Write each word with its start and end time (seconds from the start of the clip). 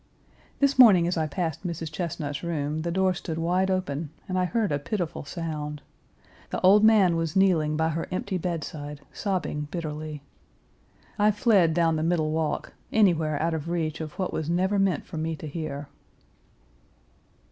This 0.57 0.79
morning 0.79 1.05
as 1.05 1.15
I 1.15 1.27
passed 1.27 1.61
Mrs. 1.63 1.91
Chesnut's 1.91 2.41
room, 2.41 2.81
the 2.81 2.89
door 2.89 3.13
stood 3.13 3.37
wide 3.37 3.69
open, 3.69 4.09
and 4.27 4.39
I 4.39 4.45
heard 4.45 4.71
a 4.71 4.79
pitiful 4.79 5.25
sound. 5.25 5.83
The 6.49 6.59
old 6.61 6.83
man 6.83 7.15
was 7.15 7.35
kneeling 7.35 7.77
by 7.77 7.89
her 7.89 8.07
empty 8.11 8.39
bedside 8.39 9.01
sobbing 9.13 9.67
bitterly. 9.69 10.23
I 11.19 11.29
fled 11.29 11.75
down 11.75 11.97
the 11.97 12.01
middle 12.01 12.31
walk, 12.31 12.73
anywhere 12.91 13.39
out 13.39 13.53
of 13.53 13.69
reach 13.69 14.01
of 14.01 14.13
what 14.17 14.33
was 14.33 14.49
never 14.49 14.79
meant 14.79 15.05
for 15.05 15.17
me 15.17 15.35
to 15.35 15.45
hear. 15.47 15.87